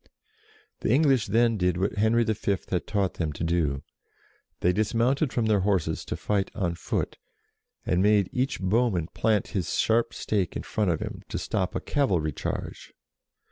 [0.79, 2.57] The English then did what Henry V.
[2.71, 3.83] had taught them to do.
[4.61, 7.19] They dismounted from their horses to fight on foot,
[7.85, 11.79] and made each bowman plant his sharp stake in front of him, to stop a
[11.79, 12.95] cavalry charge.